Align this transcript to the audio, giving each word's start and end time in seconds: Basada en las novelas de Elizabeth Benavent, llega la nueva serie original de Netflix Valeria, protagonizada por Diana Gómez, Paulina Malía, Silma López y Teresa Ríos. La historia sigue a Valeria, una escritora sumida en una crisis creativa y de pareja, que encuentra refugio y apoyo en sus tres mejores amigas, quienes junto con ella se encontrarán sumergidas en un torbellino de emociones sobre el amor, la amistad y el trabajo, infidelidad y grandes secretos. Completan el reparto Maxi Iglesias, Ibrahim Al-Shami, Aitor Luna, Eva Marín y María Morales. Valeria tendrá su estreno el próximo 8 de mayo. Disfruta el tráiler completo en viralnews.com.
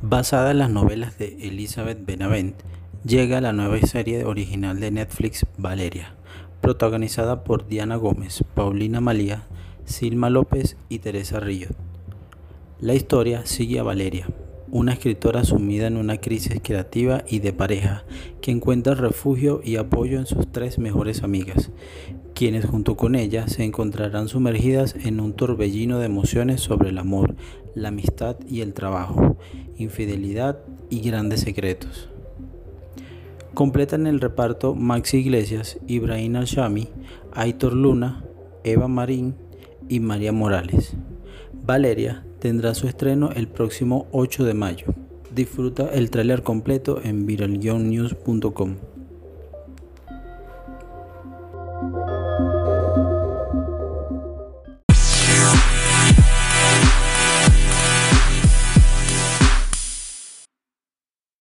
Basada 0.00 0.52
en 0.52 0.58
las 0.58 0.70
novelas 0.70 1.18
de 1.18 1.36
Elizabeth 1.40 2.06
Benavent, 2.06 2.54
llega 3.04 3.40
la 3.40 3.52
nueva 3.52 3.80
serie 3.80 4.24
original 4.24 4.78
de 4.78 4.92
Netflix 4.92 5.44
Valeria, 5.56 6.14
protagonizada 6.60 7.42
por 7.42 7.66
Diana 7.66 7.96
Gómez, 7.96 8.44
Paulina 8.54 9.00
Malía, 9.00 9.42
Silma 9.86 10.30
López 10.30 10.76
y 10.88 11.00
Teresa 11.00 11.40
Ríos. 11.40 11.72
La 12.78 12.94
historia 12.94 13.44
sigue 13.44 13.80
a 13.80 13.82
Valeria, 13.82 14.28
una 14.70 14.92
escritora 14.92 15.42
sumida 15.42 15.88
en 15.88 15.96
una 15.96 16.18
crisis 16.18 16.60
creativa 16.62 17.24
y 17.26 17.40
de 17.40 17.52
pareja, 17.52 18.04
que 18.40 18.52
encuentra 18.52 18.94
refugio 18.94 19.60
y 19.64 19.76
apoyo 19.76 20.20
en 20.20 20.26
sus 20.26 20.46
tres 20.52 20.78
mejores 20.78 21.24
amigas, 21.24 21.72
quienes 22.38 22.66
junto 22.66 22.96
con 22.96 23.16
ella 23.16 23.48
se 23.48 23.64
encontrarán 23.64 24.28
sumergidas 24.28 24.94
en 24.94 25.18
un 25.18 25.32
torbellino 25.32 25.98
de 25.98 26.06
emociones 26.06 26.60
sobre 26.60 26.90
el 26.90 26.98
amor, 26.98 27.34
la 27.74 27.88
amistad 27.88 28.36
y 28.48 28.60
el 28.60 28.74
trabajo, 28.74 29.36
infidelidad 29.76 30.60
y 30.88 31.00
grandes 31.00 31.40
secretos. 31.40 32.08
Completan 33.54 34.06
el 34.06 34.20
reparto 34.20 34.76
Maxi 34.76 35.16
Iglesias, 35.16 35.80
Ibrahim 35.88 36.36
Al-Shami, 36.36 36.86
Aitor 37.32 37.72
Luna, 37.72 38.22
Eva 38.62 38.86
Marín 38.86 39.34
y 39.88 39.98
María 39.98 40.30
Morales. 40.30 40.92
Valeria 41.66 42.24
tendrá 42.38 42.74
su 42.74 42.86
estreno 42.86 43.30
el 43.34 43.48
próximo 43.48 44.06
8 44.12 44.44
de 44.44 44.54
mayo. 44.54 44.86
Disfruta 45.34 45.90
el 45.92 46.08
tráiler 46.10 46.44
completo 46.44 47.00
en 47.02 47.26
viralnews.com. 47.26 48.76